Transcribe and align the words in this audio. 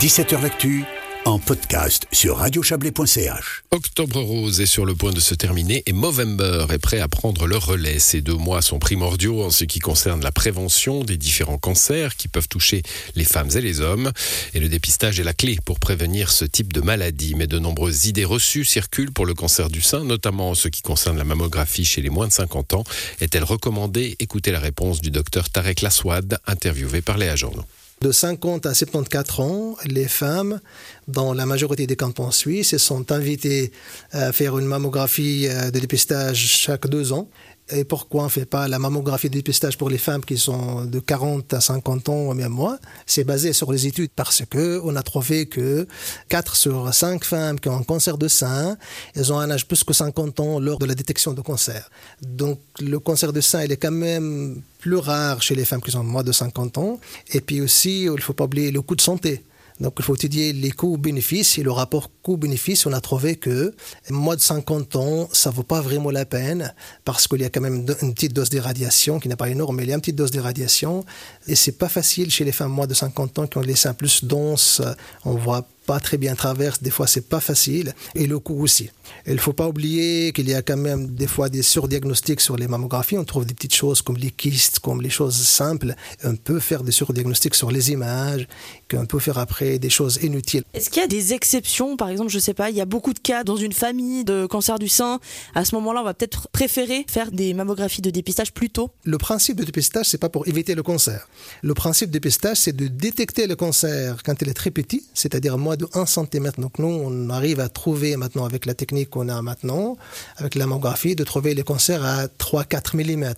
17h 0.00 0.40
L'actu 0.40 0.82
en 1.26 1.38
podcast 1.38 2.06
sur 2.10 2.38
radiochablais.ch. 2.38 3.64
Octobre 3.70 4.18
Rose 4.18 4.62
est 4.62 4.64
sur 4.64 4.86
le 4.86 4.94
point 4.94 5.12
de 5.12 5.20
se 5.20 5.34
terminer 5.34 5.82
et 5.84 5.92
Movember 5.92 6.68
est 6.70 6.78
prêt 6.78 7.00
à 7.00 7.08
prendre 7.08 7.46
le 7.46 7.58
relais. 7.58 7.98
Ces 7.98 8.22
deux 8.22 8.36
mois 8.36 8.62
sont 8.62 8.78
primordiaux 8.78 9.42
en 9.42 9.50
ce 9.50 9.64
qui 9.64 9.78
concerne 9.78 10.22
la 10.22 10.32
prévention 10.32 11.04
des 11.04 11.18
différents 11.18 11.58
cancers 11.58 12.16
qui 12.16 12.28
peuvent 12.28 12.48
toucher 12.48 12.82
les 13.14 13.26
femmes 13.26 13.50
et 13.54 13.60
les 13.60 13.82
hommes. 13.82 14.10
Et 14.54 14.60
le 14.60 14.70
dépistage 14.70 15.20
est 15.20 15.24
la 15.24 15.34
clé 15.34 15.58
pour 15.66 15.78
prévenir 15.78 16.32
ce 16.32 16.46
type 16.46 16.72
de 16.72 16.80
maladie. 16.80 17.34
Mais 17.34 17.46
de 17.46 17.58
nombreuses 17.58 18.06
idées 18.06 18.24
reçues 18.24 18.64
circulent 18.64 19.12
pour 19.12 19.26
le 19.26 19.34
cancer 19.34 19.68
du 19.68 19.82
sein, 19.82 20.02
notamment 20.02 20.48
en 20.48 20.54
ce 20.54 20.68
qui 20.68 20.80
concerne 20.80 21.18
la 21.18 21.24
mammographie 21.24 21.84
chez 21.84 22.00
les 22.00 22.08
moins 22.08 22.26
de 22.26 22.32
50 22.32 22.72
ans. 22.72 22.84
Est-elle 23.20 23.44
recommandée? 23.44 24.16
Écoutez 24.18 24.50
la 24.50 24.60
réponse 24.60 25.02
du 25.02 25.10
docteur 25.10 25.50
Tarek 25.50 25.82
Laswad, 25.82 26.38
interviewé 26.46 27.02
par 27.02 27.18
Léa 27.18 27.36
Journaux. 27.36 27.66
De 28.02 28.12
50 28.12 28.64
à 28.64 28.72
74 28.72 29.40
ans, 29.40 29.76
les 29.84 30.08
femmes, 30.08 30.60
dans 31.06 31.34
la 31.34 31.44
majorité 31.44 31.86
des 31.86 31.96
cantons 31.96 32.30
suisses, 32.30 32.78
sont 32.78 33.12
invitées 33.12 33.72
à 34.12 34.32
faire 34.32 34.58
une 34.58 34.64
mammographie 34.64 35.46
euh, 35.50 35.70
de 35.70 35.78
dépistage 35.78 36.38
chaque 36.38 36.86
deux 36.86 37.12
ans. 37.12 37.28
Et 37.72 37.84
pourquoi 37.84 38.22
on 38.22 38.24
ne 38.24 38.30
fait 38.30 38.46
pas 38.46 38.68
la 38.68 38.78
mammographie 38.78 39.30
dépistage 39.30 39.78
pour 39.78 39.90
les 39.90 39.98
femmes 39.98 40.24
qui 40.24 40.36
sont 40.36 40.84
de 40.84 40.98
40 40.98 41.54
à 41.54 41.60
50 41.60 42.08
ans 42.08 42.28
ou 42.28 42.34
même 42.34 42.52
moins? 42.52 42.78
C'est 43.06 43.24
basé 43.24 43.52
sur 43.52 43.70
les 43.72 43.86
études 43.86 44.10
parce 44.14 44.42
que 44.48 44.80
on 44.82 44.96
a 44.96 45.02
trouvé 45.02 45.46
que 45.46 45.86
4 46.28 46.56
sur 46.56 46.92
5 46.92 47.24
femmes 47.24 47.60
qui 47.60 47.68
ont 47.68 47.76
un 47.76 47.82
cancer 47.82 48.18
de 48.18 48.28
sein, 48.28 48.76
elles 49.14 49.32
ont 49.32 49.38
un 49.38 49.50
âge 49.50 49.66
plus 49.66 49.84
que 49.84 49.92
50 49.92 50.40
ans 50.40 50.58
lors 50.58 50.78
de 50.78 50.86
la 50.86 50.94
détection 50.94 51.32
de 51.32 51.40
cancer. 51.40 51.90
Donc 52.22 52.60
le 52.80 52.98
cancer 52.98 53.32
de 53.32 53.40
sein, 53.40 53.62
il 53.62 53.72
est 53.72 53.76
quand 53.76 53.90
même 53.90 54.62
plus 54.80 54.96
rare 54.96 55.42
chez 55.42 55.54
les 55.54 55.64
femmes 55.64 55.80
qui 55.80 55.94
ont 55.96 56.02
moins 56.02 56.24
de 56.24 56.32
50 56.32 56.78
ans. 56.78 56.98
Et 57.32 57.40
puis 57.40 57.60
aussi, 57.60 58.02
il 58.04 58.12
ne 58.12 58.20
faut 58.20 58.32
pas 58.32 58.44
oublier 58.44 58.70
le 58.70 58.82
coût 58.82 58.96
de 58.96 59.00
santé. 59.00 59.44
Donc 59.80 59.94
il 59.98 60.04
faut 60.04 60.14
étudier 60.14 60.52
les 60.52 60.70
coûts-bénéfices 60.70 61.58
et 61.58 61.62
le 61.62 61.72
rapport 61.72 62.10
coût-bénéfice. 62.22 62.86
On 62.86 62.92
a 62.92 63.00
trouvé 63.00 63.36
que 63.36 63.74
moins 64.10 64.36
de 64.36 64.40
50 64.40 64.96
ans, 64.96 65.28
ça 65.32 65.50
vaut 65.50 65.62
pas 65.62 65.80
vraiment 65.80 66.10
la 66.10 66.26
peine 66.26 66.74
parce 67.04 67.26
qu'il 67.26 67.40
y 67.40 67.44
a 67.44 67.50
quand 67.50 67.62
même 67.62 67.86
une 68.02 68.14
petite 68.14 68.32
dose 68.32 68.50
d'irradiation 68.50 69.18
qui 69.18 69.28
n'est 69.28 69.36
pas 69.36 69.48
énorme, 69.48 69.76
mais 69.76 69.84
il 69.84 69.88
y 69.88 69.92
a 69.92 69.94
une 69.94 70.00
petite 70.00 70.16
dose 70.16 70.30
d'irradiation 70.30 71.04
et 71.46 71.54
c'est 71.54 71.72
pas 71.72 71.88
facile 71.88 72.30
chez 72.30 72.44
les 72.44 72.52
femmes 72.52 72.72
moins 72.72 72.86
de 72.86 72.94
50 72.94 73.38
ans 73.38 73.46
qui 73.46 73.58
ont 73.58 73.62
les 73.62 73.74
seins 73.74 73.94
plus 73.94 74.24
denses. 74.24 74.82
On 75.24 75.34
voit 75.34 75.66
pas 75.90 75.98
très 75.98 76.18
bien 76.18 76.36
traverse, 76.36 76.80
des 76.80 76.94
fois 76.96 77.08
c'est 77.08 77.28
pas 77.34 77.40
facile, 77.40 77.94
et 78.14 78.28
le 78.28 78.38
coût 78.38 78.62
aussi. 78.62 78.90
Il 79.26 79.34
ne 79.34 79.38
faut 79.38 79.52
pas 79.52 79.66
oublier 79.66 80.32
qu'il 80.32 80.48
y 80.48 80.54
a 80.54 80.62
quand 80.62 80.76
même 80.76 81.08
des 81.08 81.26
fois 81.26 81.48
des 81.48 81.62
surdiagnostics 81.62 82.40
sur 82.40 82.56
les 82.56 82.68
mammographies. 82.68 83.18
On 83.18 83.24
trouve 83.24 83.44
des 83.44 83.54
petites 83.54 83.74
choses 83.74 84.00
comme 84.02 84.16
les 84.16 84.30
kystes, 84.30 84.78
comme 84.78 85.02
les 85.02 85.10
choses 85.10 85.36
simples. 85.36 85.94
On 86.24 86.36
peut 86.36 86.60
faire 86.60 86.84
des 86.84 86.92
surdiagnostics 86.92 87.56
sur 87.56 87.72
les 87.72 87.90
images, 87.90 88.46
qu'on 88.88 89.06
peut 89.06 89.18
faire 89.18 89.38
après 89.38 89.80
des 89.80 89.90
choses 89.90 90.20
inutiles. 90.22 90.62
Est-ce 90.74 90.90
qu'il 90.90 91.02
y 91.02 91.04
a 91.04 91.08
des 91.08 91.32
exceptions? 91.32 91.96
Par 91.96 92.08
exemple, 92.08 92.30
je 92.30 92.38
sais 92.38 92.54
pas, 92.54 92.70
il 92.70 92.76
y 92.76 92.80
a 92.80 92.84
beaucoup 92.84 93.12
de 93.12 93.18
cas 93.18 93.42
dans 93.42 93.56
une 93.56 93.72
famille 93.72 94.24
de 94.24 94.46
cancer 94.46 94.78
du 94.78 94.88
sein. 94.88 95.18
À 95.56 95.64
ce 95.64 95.74
moment-là, 95.74 96.02
on 96.02 96.04
va 96.04 96.14
peut-être 96.14 96.48
préférer 96.52 97.04
faire 97.08 97.32
des 97.32 97.52
mammographies 97.52 98.02
de 98.02 98.10
dépistage 98.10 98.52
plus 98.52 98.70
tôt. 98.70 98.90
Le 99.04 99.18
principe 99.18 99.56
de 99.56 99.64
dépistage, 99.64 100.06
c'est 100.06 100.18
pas 100.18 100.28
pour 100.28 100.46
éviter 100.46 100.76
le 100.76 100.84
cancer. 100.84 101.28
Le 101.62 101.74
principe 101.74 102.10
de 102.10 102.12
dépistage, 102.12 102.58
c'est 102.58 102.76
de 102.76 102.86
détecter 102.86 103.48
le 103.48 103.56
cancer 103.56 104.22
quand 104.24 104.40
il 104.40 104.48
est 104.48 104.54
très 104.54 104.70
petit, 104.70 105.04
c'est-à-dire 105.14 105.58
moins 105.58 105.76
de 105.80 105.88
1 105.94 106.06
cm. 106.06 106.52
Donc 106.58 106.78
nous, 106.78 106.88
on 106.88 107.30
arrive 107.30 107.60
à 107.60 107.68
trouver 107.68 108.16
maintenant 108.16 108.44
avec 108.44 108.66
la 108.66 108.74
technique 108.74 109.10
qu'on 109.10 109.28
a 109.28 109.42
maintenant, 109.42 109.96
avec 110.36 110.54
la 110.54 110.66
mammographie, 110.66 111.16
de 111.16 111.24
trouver 111.24 111.54
les 111.54 111.62
cancers 111.62 112.04
à 112.04 112.26
3-4 112.26 112.96
mm. 112.96 113.34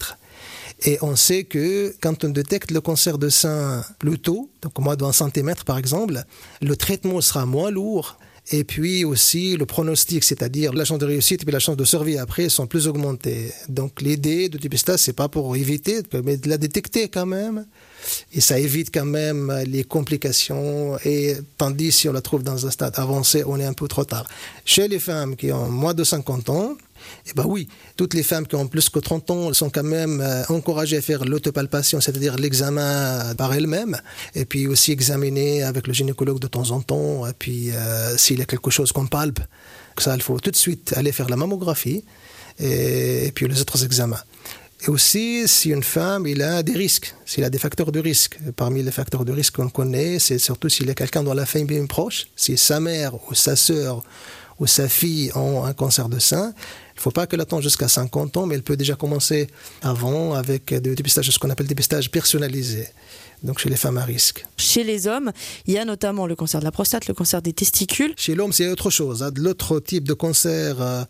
Et 0.84 0.98
on 1.00 1.14
sait 1.14 1.44
que 1.44 1.94
quand 2.00 2.24
on 2.24 2.28
détecte 2.28 2.72
le 2.72 2.80
cancer 2.80 3.16
de 3.18 3.28
sein 3.28 3.84
plus 3.98 4.18
tôt, 4.18 4.50
donc 4.62 4.78
moins 4.78 4.96
1 5.00 5.12
cm 5.12 5.54
par 5.64 5.78
exemple, 5.78 6.22
le 6.60 6.76
traitement 6.76 7.20
sera 7.20 7.46
moins 7.46 7.70
lourd. 7.70 8.18
Et 8.50 8.64
puis 8.64 9.04
aussi 9.04 9.56
le 9.56 9.66
pronostic, 9.66 10.24
c'est-à-dire 10.24 10.72
la 10.72 10.84
chance 10.84 10.98
de 10.98 11.06
réussite 11.06 11.46
et 11.46 11.50
la 11.50 11.60
chance 11.60 11.76
de 11.76 11.84
survie 11.84 12.18
après 12.18 12.48
sont 12.48 12.66
plus 12.66 12.88
augmentées. 12.88 13.52
Donc 13.68 14.02
l'idée 14.02 14.48
de 14.48 14.58
dépistage, 14.58 14.98
c'est 14.98 15.12
pas 15.12 15.28
pour 15.28 15.55
éviter, 15.55 16.02
mais 16.24 16.36
de 16.36 16.48
la 16.48 16.58
détecter 16.58 17.08
quand 17.08 17.27
même. 17.27 17.67
Et 18.33 18.40
ça 18.40 18.58
évite 18.58 18.92
quand 18.92 19.05
même 19.05 19.52
les 19.67 19.84
complications. 19.84 20.98
Et 21.05 21.36
tandis 21.56 21.92
si 21.92 22.08
on 22.08 22.12
la 22.12 22.20
trouve 22.20 22.42
dans 22.42 22.67
un 22.67 22.70
stade 22.70 22.94
avancé, 22.96 23.44
on 23.46 23.61
est 23.61 23.64
un 23.64 23.74
peu 23.74 23.86
trop 23.86 24.05
tard. 24.05 24.27
Chez 24.64 24.88
les 24.88 24.98
femmes 24.98 25.36
qui 25.36 25.52
ont 25.52 25.68
moins 25.68 25.94
de 25.94 26.02
50 26.02 26.50
ans, 26.50 26.77
eh 27.27 27.33
ben 27.35 27.45
oui, 27.46 27.68
toutes 27.96 28.14
les 28.14 28.23
femmes 28.23 28.46
qui 28.46 28.55
ont 28.55 28.67
plus 28.67 28.89
que 28.89 28.98
30 28.98 29.30
ans 29.30 29.52
sont 29.52 29.70
quand 29.70 29.83
même 29.83 30.20
euh, 30.20 30.42
encouragées 30.48 30.96
à 30.96 31.02
faire 31.02 31.24
l'autopalpation, 31.24 32.01
c'est-à-dire 32.01 32.36
l'examen 32.36 33.35
par 33.36 33.52
elles-mêmes, 33.55 34.01
et 34.35 34.45
puis 34.45 34.67
aussi 34.67 34.92
examiner 34.92 35.62
avec 35.62 35.86
le 35.86 35.92
gynécologue 35.92 36.41
de 36.41 36.46
temps 36.46 36.70
en 36.70 36.80
temps, 36.80 37.27
et 37.27 37.33
puis 37.39 37.70
euh, 37.70 38.17
s'il 38.17 38.39
y 38.39 38.42
a 38.42 38.46
quelque 38.46 38.70
chose 38.70 38.92
qu'on 38.92 39.07
palpe, 39.07 39.41
ça, 39.98 40.14
il 40.14 40.23
faut 40.23 40.39
tout 40.41 40.51
de 40.51 40.57
suite 40.57 40.95
aller 40.96 41.12
faire 41.12 41.29
la 41.29 41.36
mammographie, 41.36 42.05
et, 42.58 43.33
puis 43.35 43.48
les 43.48 43.61
autres 43.61 43.85
examens. 43.85 44.20
Et 44.85 44.89
aussi, 44.89 45.46
si 45.46 45.70
une 45.70 45.83
femme, 45.83 46.27
il 46.27 46.42
a 46.42 46.62
des 46.62 46.73
risques, 46.73 47.14
s'il 47.24 47.45
a 47.45 47.51
des 47.51 47.58
facteurs 47.58 47.92
de 47.92 48.01
risque. 48.01 48.39
Parmi 48.57 48.83
les 48.83 48.91
facteurs 48.91 49.24
de 49.24 49.33
risque 49.33 49.55
qu'on 49.55 49.68
connaît, 49.68 50.18
c'est 50.18 50.39
surtout 50.39 50.68
s'il 50.68 50.89
y 50.89 50.91
a 50.91 50.95
quelqu'un 50.95 51.23
dans 51.23 51.35
la 51.35 51.46
famille 51.46 51.68
bien 51.68 51.86
proche, 51.86 52.27
si 52.35 52.57
sa 52.57 52.80
mère 52.80 53.14
ou 53.30 53.35
sa 53.35 53.55
sœur 53.55 54.02
ou 54.58 54.67
sa 54.67 54.89
fille 54.89 55.30
ont 55.35 55.64
un 55.64 55.73
cancer 55.73 56.08
de 56.08 56.18
sein. 56.18 56.52
Il 56.95 56.98
ne 56.98 57.01
faut 57.01 57.11
pas 57.11 57.27
qu'elle 57.27 57.41
attende 57.41 57.63
jusqu'à 57.63 57.89
50 57.89 58.36
ans, 58.36 58.47
mais 58.47 58.55
elle 58.55 58.63
peut 58.63 58.77
déjà 58.77 58.95
commencer 58.95 59.48
avant 59.83 60.35
avec 60.35 60.75
des 60.75 60.95
dépistages, 60.95 61.30
ce 61.30 61.39
qu'on 61.39 61.51
appelle 61.51 61.67
dépistage 61.67 62.11
personnalisé 62.11 62.86
donc 63.42 63.58
chez 63.58 63.69
les 63.69 63.77
femmes 63.77 63.98
à 63.98 64.05
risque. 64.05 64.45
Chez 64.57 64.85
les 64.85 65.07
hommes, 65.07 65.33
il 65.67 65.75
y 65.75 65.79
a 65.79 65.85
notamment 65.85 66.27
le 66.27 66.36
cancer 66.36 66.61
de 66.61 66.64
la 66.64 66.70
prostate, 66.70 67.08
le 67.08 67.14
cancer 67.14 67.42
des 67.42 67.53
testicules. 67.53 68.14
Chez 68.17 68.35
l'homme, 68.35 68.53
c'est 68.53 68.69
autre 68.69 68.91
chose. 68.91 69.23
Hein. 69.23 69.30
L'autre 69.36 69.80
type 69.80 70.07
de 70.07 70.14
cancer 70.14 70.80
euh, 70.80 71.05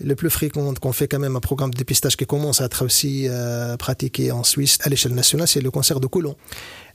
le 0.00 0.14
plus 0.14 0.30
fréquent 0.30 0.72
qu'on 0.74 0.92
fait 0.92 1.08
quand 1.08 1.18
même 1.18 1.36
un 1.36 1.40
programme 1.40 1.70
de 1.70 1.78
dépistage 1.78 2.16
qui 2.16 2.26
commence 2.26 2.60
à 2.60 2.66
être 2.66 2.84
aussi 2.84 3.26
euh, 3.28 3.76
pratiqué 3.76 4.30
en 4.30 4.44
Suisse 4.44 4.78
à 4.82 4.88
l'échelle 4.88 5.14
nationale, 5.14 5.48
c'est 5.48 5.60
le 5.60 5.70
cancer 5.70 6.00
de 6.00 6.06
côlon. 6.06 6.36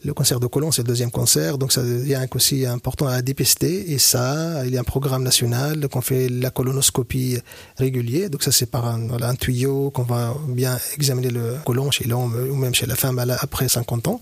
Le 0.06 0.14
cancer 0.14 0.42
de 0.42 0.48
côlon, 0.48 0.72
c'est 0.72 0.82
le 0.82 0.88
deuxième 0.88 1.12
cancer, 1.12 1.58
donc 1.58 1.72
ça 1.72 1.82
devient 1.82 2.26
aussi 2.36 2.66
important 2.66 3.08
à 3.08 3.22
dépister. 3.22 3.94
Et 3.94 4.00
ça, 4.00 4.66
il 4.66 4.74
y 4.74 4.78
a 4.78 4.82
un 4.82 4.84
programme 4.84 5.24
national 5.24 5.88
qu'on 5.88 6.02
fait 6.02 6.28
la 6.28 6.50
colonoscopie 6.50 7.38
régulière. 7.78 8.30
Donc 8.30 8.44
ça, 8.44 8.52
c'est 8.52 8.70
par 8.70 8.86
un, 8.86 9.36
tuyau 9.36 9.92
qu'on 9.92 10.04
va 10.04 10.36
bien 10.50 10.78
examiner 10.96 11.30
le 11.30 11.56
côlon 11.64 11.90
chez 11.90 12.04
l'homme 12.04 12.36
ou 12.52 12.56
même 12.56 12.76
chez 12.76 12.86
la 12.86 12.96
femme 12.96 13.18
après 13.40 13.70
50 13.70 14.10
ans. 14.10 14.20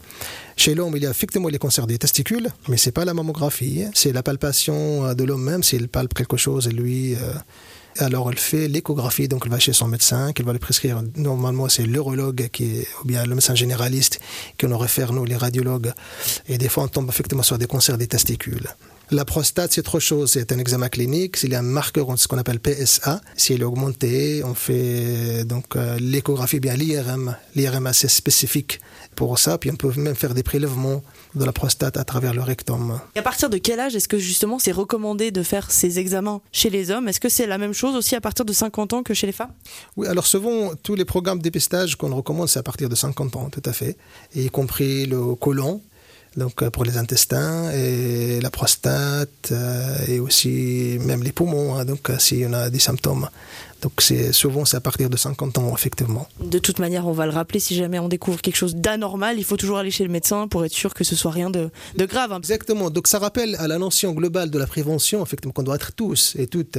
Chez 0.56 0.75
l'homme, 0.75 0.94
il 0.96 1.02
y 1.02 1.08
a 1.08 1.09
effectivement 1.09 1.48
les 1.48 1.58
cancers 1.58 1.88
des 1.88 1.98
testicules, 1.98 2.50
mais 2.68 2.78
c'est 2.78 2.92
pas 2.92 3.06
la 3.06 3.16
mammographie. 3.16 3.86
C'est 3.96 4.13
la 4.13 4.22
palpation 4.22 5.16
de 5.16 5.24
l'homme 5.24 5.44
même, 5.44 5.63
s'il 5.63 5.88
palpe 5.88 6.13
quelque 6.13 6.38
chose 6.38 6.68
et 6.68 6.72
lui... 6.72 7.16
Euh, 7.16 7.34
alors 8.00 8.29
elle 8.31 8.38
fait 8.38 8.68
l'échographie, 8.68 9.28
donc 9.28 9.44
elle 9.46 9.52
va 9.52 9.59
chez 9.59 9.74
son 9.74 9.88
médecin, 9.88 10.34
qu'elle 10.34 10.46
va 10.46 10.53
lui 10.53 10.59
prescrire. 10.59 11.02
Normalement, 11.16 11.69
c'est 11.69 11.84
l'urologue 11.84 12.50
qui 12.52 12.85
ou 13.03 13.07
bien 13.07 13.25
le 13.25 13.35
médecin 13.35 13.56
généraliste 13.56 14.19
qui 14.57 14.66
nous 14.68 14.78
réfère, 14.78 15.13
nous, 15.13 15.25
les 15.25 15.35
radiologues. 15.35 15.94
Et 16.47 16.57
des 16.57 16.69
fois, 16.69 16.84
on 16.84 16.88
tombe 16.88 17.09
effectivement 17.09 17.44
sur 17.44 17.57
des 17.57 17.68
cancers 17.68 17.97
des 17.97 18.07
testicules. 18.07 18.68
La 19.14 19.26
prostate, 19.26 19.74
c'est 19.74 19.82
autre 19.82 20.00
chose. 20.00 20.32
C'est 20.32 20.54
un 20.54 20.58
examen 20.58 20.88
clinique. 20.88 21.36
S'il 21.36 21.52
y 21.52 21.56
a 21.56 21.60
un 21.60 21.64
marqueur, 21.64 22.18
ce 22.18 22.30
qu'on 22.30 22.38
appelle 22.38 22.62
PSA, 22.62 23.20
s'il 23.36 23.60
est 23.60 23.66
augmenté, 23.66 24.42
on 24.46 24.54
fait 24.54 25.44
donc 25.44 25.76
euh, 25.76 25.98
l'échographie, 26.00 26.62
bien 26.62 26.78
l'IRM. 26.78 27.36
L'IRM 27.56 27.88
assez 27.88 28.08
spécifique 28.08 28.80
pour 29.18 29.38
ça. 29.38 29.58
Puis 29.58 29.70
on 29.70 29.76
peut 29.76 29.92
même 29.98 30.16
faire 30.16 30.34
des 30.34 30.44
prélèvements 30.44 31.04
de 31.36 31.44
la 31.44 31.52
prostate 31.52 31.98
à 31.98 32.06
travers 32.06 32.34
le 32.34 32.42
rectum. 32.42 33.02
Et 33.14 33.20
à 33.20 33.22
partir 33.22 33.50
de 33.50 33.58
quel 33.58 33.82
âge 33.82 33.98
est-ce 33.98 34.08
que 34.08 34.18
justement 34.18 34.60
c'est 34.60 34.72
recommandé 34.72 35.32
de 35.32 35.44
faire 35.44 35.72
ces 35.72 36.00
examens 36.00 36.40
chez 36.54 36.70
les 36.70 36.90
hommes? 36.90 37.10
Est-ce 37.10 37.20
que 37.20 37.28
c'est 37.28 37.48
la 37.48 37.58
même 37.58 37.74
chose 37.74 37.98
aussi 37.98 38.16
à 38.16 38.22
partir 38.22 38.46
de 38.46 38.54
50 38.54 38.94
ans 38.94 39.04
que 39.04 39.14
chez 39.14 39.28
les 39.28 39.34
femmes? 39.34 39.52
Oui, 39.98 40.08
alors 40.08 40.26
souvent 40.26 40.72
tous 40.82 40.96
les 40.96 41.06
programmes 41.06 41.40
de 41.40 41.44
dépistage 41.44 41.98
qu'on 41.98 42.16
recommande 42.16 42.48
c'est 42.48 42.60
à 42.60 42.64
partir 42.64 42.88
de 42.88 42.96
50 42.96 43.36
ans, 43.36 43.50
tout 43.50 43.64
à 43.66 43.74
fait, 43.74 43.98
y 44.36 44.50
compris 44.50 45.06
le 45.06 45.36
côlon, 45.36 45.82
donc 46.38 46.62
euh, 46.62 46.69
pour 46.69 46.86
les 46.86 46.97
intestins 46.97 47.72
et 47.72 48.40
la 48.42 48.50
prostate 48.50 49.51
euh, 49.51 49.98
et 50.07 50.19
aussi 50.19 50.98
même 51.01 51.24
les 51.24 51.31
poumons, 51.31 51.75
hein, 51.75 51.86
donc 51.86 52.10
euh, 52.10 52.18
s'il 52.19 52.39
y 52.39 52.45
en 52.45 52.54
a 52.54 52.69
des 52.69 52.80
symptômes. 52.80 53.30
Donc 53.81 53.94
c'est 53.98 54.31
souvent 54.31 54.63
c'est 54.63 54.78
à 54.78 54.80
partir 54.80 55.10
de 55.10 55.18
50 55.18 55.57
ans 55.57 55.74
effectivement. 55.74 56.28
De 56.39 56.60
toute 56.60 56.78
manière, 56.78 57.07
on 57.07 57.13
va 57.13 57.25
le 57.25 57.31
rappeler 57.31 57.60
si 57.60 57.75
jamais 57.75 57.98
on 57.98 58.10
découvre 58.10 58.39
quelque 58.39 58.56
chose 58.56 58.75
d'anormal, 58.75 59.39
il 59.39 59.44
faut 59.44 59.57
toujours 59.57 59.80
aller 59.80 59.89
chez 59.89 60.04
le 60.04 60.12
médecin 60.12 60.48
pour 60.48 60.63
être 60.63 60.72
sûr 60.72 60.94
que 60.94 61.04
ce 61.04 61.16
soit 61.16 61.31
rien 61.31 61.50
de, 61.50 61.72
de 61.98 62.06
grave. 62.06 62.31
Hein. 62.31 62.38
Exactement. 62.38 62.92
Donc 62.92 63.07
ça 63.07 63.18
rappelle 63.18 63.56
à 63.56 63.68
la 63.68 63.80
notion 63.80 64.12
globale 64.13 64.51
de 64.51 64.60
la 64.60 64.68
prévention, 64.68 65.24
effectivement 65.24 65.51
qu'on 65.51 65.63
doit 65.63 65.75
être 65.75 65.94
tous 65.94 66.36
et 66.38 66.45
toutes 66.45 66.78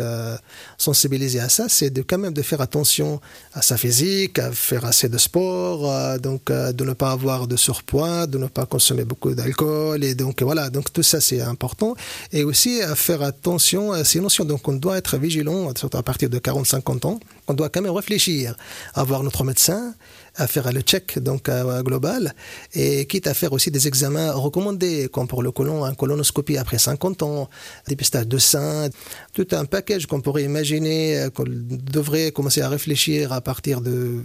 sensibilisés 0.79 1.41
à 1.41 1.49
ça, 1.49 1.69
c'est 1.69 1.91
de 1.91 2.03
quand 2.03 2.19
même 2.19 2.35
de 2.35 2.43
faire 2.43 2.61
attention 2.61 3.21
à 3.53 3.63
sa 3.63 3.77
physique, 3.77 4.39
à 4.39 4.53
faire 4.53 4.85
assez 4.85 5.09
de 5.09 5.19
sport, 5.19 6.21
donc 6.21 6.53
de 6.53 6.85
ne 6.85 6.93
pas 6.93 7.11
avoir 7.11 7.49
de 7.49 7.57
surpoids, 7.57 8.29
de 8.29 8.39
ne 8.39 8.47
pas 8.47 8.65
consommer 8.65 9.05
beaucoup 9.05 9.35
de 9.35 9.42
d'alcool 9.43 10.05
et 10.05 10.15
donc 10.15 10.43
voilà 10.43 10.71
donc 10.71 10.93
tout 10.93 11.03
ça 11.03 11.21
c'est 11.21 11.41
important. 11.41 11.95
Et 12.33 12.45
aussi 12.45 12.83
à 12.83 12.95
faire 12.95 13.23
attention 13.23 13.93
à 13.93 14.05
ces 14.05 14.21
notions. 14.21 14.45
Donc 14.45 14.67
on 14.69 14.75
doit 14.75 14.99
être 14.99 15.17
vigilant 15.19 15.73
surtout 15.77 15.99
à 15.99 16.03
partir 16.03 16.29
de 16.29 16.39
40-50 16.39 16.83
50 16.83 17.05
ans, 17.05 17.21
on 17.49 17.55
doit 17.55 17.69
quand 17.69 17.83
même 17.83 17.93
réfléchir 17.93 18.57
à 18.95 19.05
voir 19.05 19.23
notre 19.23 19.45
médecin, 19.45 19.95
à 20.37 20.47
faire 20.47 20.73
le 20.73 20.81
check 20.81 21.19
donc 21.19 21.49
euh, 21.49 21.83
global. 21.83 22.35
Et 22.75 23.07
quitte 23.07 23.27
à 23.27 23.35
faire 23.35 23.53
aussi 23.53 23.71
des 23.71 23.87
examens 23.87 24.33
recommandés 24.33 25.09
comme 25.13 25.29
pour 25.29 25.43
le 25.43 25.53
colon, 25.53 25.85
un 25.85 25.95
colonoscopie 25.95 26.57
après 26.57 26.79
50 26.79 27.23
ans, 27.23 27.49
dépistage 27.89 28.27
de 28.27 28.39
sein, 28.39 28.89
tout 29.33 29.47
un 29.53 29.65
package 29.65 30.07
qu'on 30.07 30.21
pourrait 30.21 30.45
imaginer 30.45 31.19
euh, 31.19 31.31
qu'on 31.31 31.45
devrait 31.47 32.33
commencer 32.33 32.63
à 32.63 32.69
réfléchir 32.69 33.33
à 33.33 33.41
partir 33.41 33.81
de, 33.81 34.23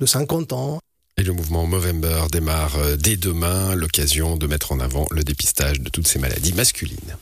de 0.00 0.06
50 0.06 0.52
ans. 0.52 0.78
Et 1.18 1.22
le 1.22 1.32
mouvement 1.32 1.66
Movember 1.66 2.24
démarre 2.30 2.76
euh, 2.76 2.96
dès 2.96 3.16
demain, 3.16 3.74
l'occasion 3.74 4.36
de 4.36 4.46
mettre 4.46 4.72
en 4.72 4.80
avant 4.80 5.06
le 5.10 5.24
dépistage 5.24 5.80
de 5.80 5.88
toutes 5.88 6.06
ces 6.06 6.18
maladies 6.18 6.52
masculines. 6.52 7.16